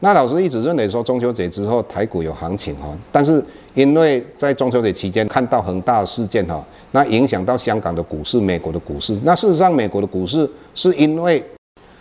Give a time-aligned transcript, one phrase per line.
[0.00, 3.44] 那老师一直认为说中秋节之后台股有行情哈，但是
[3.74, 9.18] 因为在中秋节期间看到恒大事件哈，那影响到香港的股市、美国的股市。
[9.24, 11.42] 那事实上，美国的股市是因为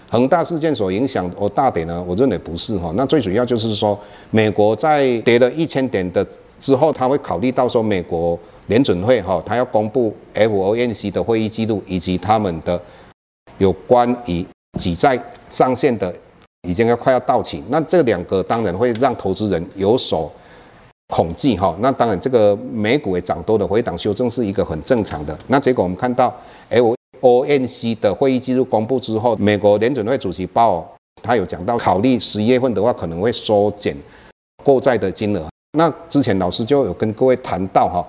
[0.10, 2.04] 恒大事件所影响而大跌呢？
[2.08, 2.94] 我认为不是哈。
[2.96, 4.00] 那最主要就是说，
[4.32, 6.26] 美国在跌了一千点的
[6.60, 12.80] 之后，他会考虑到说，美国联准会哈，他要公布 FOMC 的会议记录以及他们的
[13.58, 14.46] 有关于
[14.80, 16.14] 举债上限的
[16.68, 17.64] 已经要快要到期。
[17.70, 20.32] 那这两个当然会让投资人有所
[21.16, 21.74] 恐惧哈。
[21.80, 25.38] 那当然，这个美股也涨多的回档修正是一个很正常的。
[25.48, 26.36] 那结果我们看到
[26.70, 30.86] F OMC 的会议记录公布之后，美国联准会主席鲍尔
[31.24, 33.96] 他有讲到，考虑十一月份的话可能会缩减
[34.64, 35.48] 购债的金额。
[35.78, 38.06] 那之前老师就有跟各位谈到哈，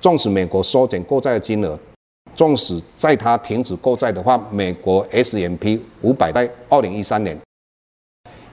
[0.00, 1.78] 纵使美国缩减购债的金额，
[2.36, 7.36] 纵使在它停止购债的话，美国 S M P 五百在二零一三年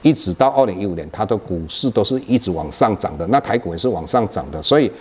[0.02, 4.92] 一直到二零一五年，它的股市都是一直往上涨的，那台股也是往上涨的，所以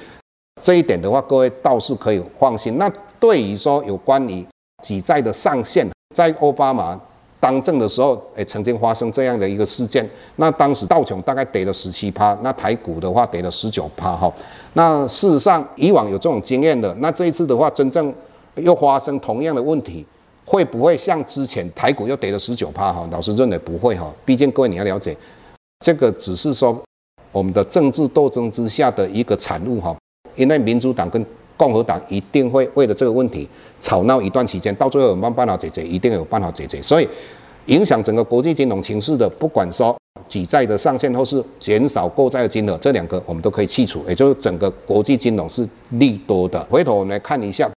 [0.62, 2.78] 这一点的话，各位倒是可以放心。
[2.78, 2.90] 那
[3.20, 4.44] 对于说有关于
[4.82, 7.00] 举债的上限，在奥巴马
[7.40, 10.08] 当政的时候，也曾经发生这样的一个事件。
[10.36, 14.32] 那当时道琼大概跌了十七趴，那台股的话跌了十九趴哈。
[14.72, 18.12] 那事实上以往有这种经验的，那这一次的话，真正
[18.56, 20.04] 又发生同样的问题，
[20.48, 23.06] 会不会像之前台股又跌了十九趴哈？
[23.12, 25.14] 老师认为不会哈，毕竟各位你要了解，
[25.84, 26.82] 这个只是说
[27.30, 29.94] 我们的政治斗争之下的一个产物哈，
[30.36, 31.22] 因为民主党跟
[31.54, 33.46] 共和党一定会为了这个问题
[33.78, 36.80] 吵闹一段时间，到最后有没办法解决，一定有办法解决。
[36.80, 37.06] 所以，
[37.66, 39.94] 影响整个国际金融情势的，不管说
[40.30, 46.58] 举债的上限或是减少购债的金额，这两个我们都可以去除，也就是整个国际金融是利多的。
[46.70, 47.70] 回头我们来看一下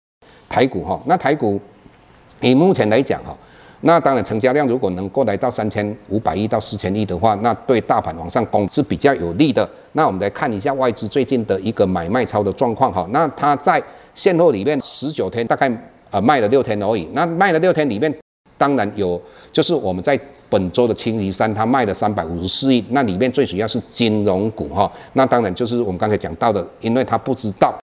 [0.49, 1.61] 台股哈，那台股
[2.41, 3.37] 以目前来讲哈。
[3.83, 9.67] 那当然，成交量如果能够来到三千五百亿到四千亿的话，那对大盘往上攻是比较有利的。
[9.93, 13.09] 那我们来看一下外资最近的一个买卖超的状况哈。
[13.11, 13.83] 那它在
[14.15, 15.71] 现货里面十九天大概
[16.11, 17.09] 呃卖了六天而已。
[17.15, 18.15] 那卖了六天里面，
[18.59, 19.19] 当然有
[19.51, 20.19] 就是我们在
[20.51, 22.84] 本周的星期三，它卖了三百五十四亿。
[22.91, 24.93] 那里面最主要是金融股哈。
[25.15, 27.75] 那当然就是我们刚才讲到的，因为它不知道。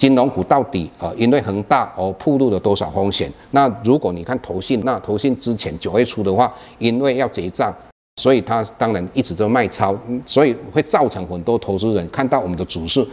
[0.00, 3.30] 金融股到底呃，因为恒大而暴露了多少风险？
[3.50, 7.70] 那如果你看投信，那投信之前九月初的话，因为要结账，
[8.16, 9.94] 所以它当然一直都卖超，
[10.24, 13.06] 所以会造成很多投资人看到我们的指数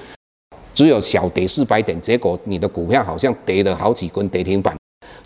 [0.73, 4.73] 只有小跌四百点，结果你的股票好像跌了好几根跌停板。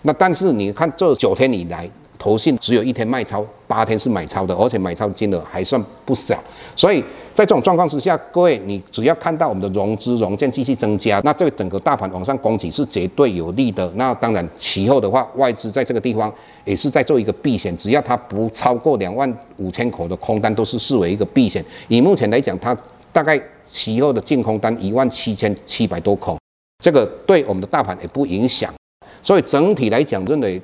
[0.02, 1.88] 那但是你看这九天以来，
[2.22, 6.38] 投信只有一天卖超，八天是买超的，而且买超的金额还算不小。
[6.76, 7.00] 所以
[7.34, 13.92] 在这种状况之下，各位你只要看到我们的融资融券继续增加，那这个整个大盘往上攻击是绝对有利的。
[13.96, 16.32] 那当然其后的话，外资在这个地方
[16.64, 21.64] 也是在做一个避险，只要它不超过两万五千口的空单，都是视为一个避险。
[21.88, 22.76] 以目前来讲，它
[23.12, 23.36] 大概
[23.72, 26.38] 其后的净空单一万七千七百多口，
[26.84, 28.72] 这个对我们的大盘也不影响。
[29.20, 30.62] 所以整体来讲，认为。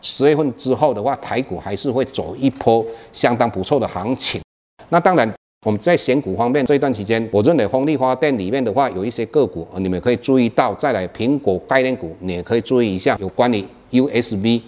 [0.00, 4.40] 十月份之后的话，台股还是会走一波相当不错的行情。
[4.88, 5.32] 那当然，
[5.64, 10.74] 我们在选股方面这一段期间，我认为风力发电里面的话，有一些个股，你们可以注意到。
[10.74, 14.60] 再来，苹果概念股，你也可以注意一下，有关于 USB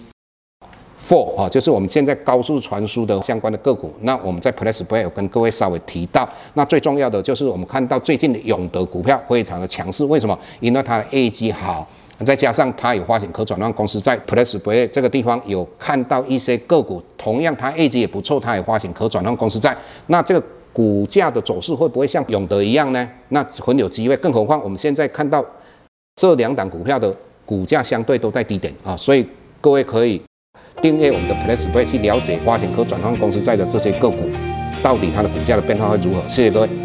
[0.99, 3.93] Four 啊，就是我们现在高速传输的相关的个股。
[4.01, 6.27] 那我们在 PressPlay 有跟各位稍微提到。
[6.55, 10.39] 那最重要的就是我们看到最近的永德股票非常的强势，为什么？
[10.61, 11.87] 因为它的业绩好。
[12.23, 19.75] 再加上它有发行可转换公司，在 PressPlay 这个地方有看到一些个股，同样它业绩也不错，它也发行可转换公司在，
[20.07, 20.41] 那这个
[20.71, 23.09] 股价的走势会不会像永德一样呢？
[23.29, 25.43] 那很有机会，更何况我们现在看到
[26.15, 27.13] 这两档股票的
[27.45, 29.27] 股价相对都在低点啊，所以
[29.59, 30.21] 各位可以
[30.81, 34.29] 订阅我们的 PRESBAY 去了解发行可转换公司在的这些个股，
[34.81, 36.21] 到底它的股价的变化会如何？
[36.29, 36.84] 谢谢各位。